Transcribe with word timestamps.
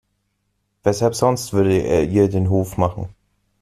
Weshalb 0.81 1.13
sonst 1.13 1.53
würde 1.53 1.77
er 1.77 2.09
ihr 2.09 2.27
den 2.27 2.49
Hof 2.49 2.75
machen? 2.75 3.09